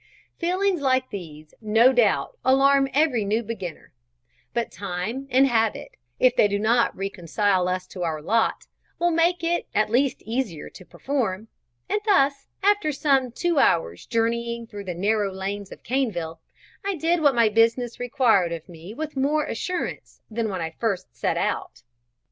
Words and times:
Feelings 0.39 0.81
like 0.81 1.11
these 1.11 1.53
no 1.61 1.93
doubt 1.93 2.35
alarm 2.43 2.89
every 2.91 3.23
new 3.23 3.43
beginner; 3.43 3.93
but 4.51 4.71
time 4.71 5.27
and 5.29 5.45
habit, 5.45 5.95
if 6.19 6.35
they 6.35 6.47
do 6.47 6.57
not 6.57 6.97
reconcile 6.97 7.67
us 7.67 7.85
to 7.85 8.01
our 8.01 8.19
lot, 8.19 8.65
will 8.97 9.11
make 9.11 9.43
it 9.43 9.67
at 9.75 9.91
least 9.91 10.23
easier 10.23 10.71
to 10.71 10.83
perform, 10.83 11.49
and 11.87 12.01
thus, 12.07 12.47
after 12.63 12.91
some 12.91 13.31
two 13.31 13.59
hours' 13.59 14.07
journeying 14.07 14.65
through 14.65 14.85
the 14.85 14.95
narrow 14.95 15.31
lanes 15.31 15.71
of 15.71 15.83
Caneville, 15.83 16.39
I 16.83 16.95
did 16.95 17.21
what 17.21 17.35
my 17.35 17.47
business 17.49 17.99
required 17.99 18.51
of 18.51 18.67
me 18.67 18.95
with 18.95 19.15
more 19.15 19.45
assurance 19.45 20.19
than 20.31 20.49
when 20.49 20.61
I 20.61 20.71
first 20.79 21.15
set 21.15 21.37
out. 21.37 21.83